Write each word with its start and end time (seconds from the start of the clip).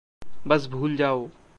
बस 0.47 0.67
भूल 0.67 0.95
जाओ। 0.95 1.27